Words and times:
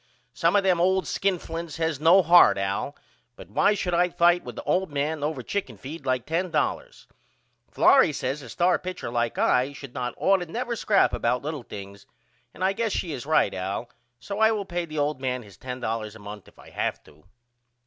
Some 0.33 0.55
of 0.55 0.63
them 0.63 0.81
old 0.81 1.05
skinflints 1.05 1.77
has 1.77 1.99
no 1.99 2.23
heart 2.23 2.57
Al 2.57 2.95
but 3.35 3.49
why 3.51 3.75
should 3.75 3.93
I 3.93 4.09
fight 4.09 4.43
with 4.43 4.57
a 4.57 4.63
old 4.63 4.89
man 4.89 5.23
over 5.23 5.43
chicken 5.43 5.77
feed 5.77 6.07
like 6.07 6.25
$10? 6.25 7.05
Florrie 7.69 8.11
says 8.11 8.41
a 8.41 8.49
star 8.49 8.79
pitcher 8.79 9.11
like 9.11 9.37
I 9.37 9.73
should 9.73 9.93
not 9.93 10.15
ought 10.17 10.39
never 10.47 10.73
to 10.73 10.77
scrap 10.77 11.13
about 11.13 11.43
little 11.43 11.61
things 11.61 12.07
and 12.51 12.63
I 12.63 12.73
guess 12.73 12.93
she 12.93 13.11
is 13.11 13.27
right 13.27 13.53
Al 13.53 13.91
so 14.19 14.39
I 14.39 14.51
will 14.51 14.65
pay 14.65 14.85
the 14.85 14.97
old 14.97 15.21
man 15.21 15.43
his 15.43 15.55
$10 15.59 16.15
a 16.15 16.17
month 16.17 16.47
if 16.47 16.57
I 16.57 16.71
have 16.71 17.03
to. 17.03 17.25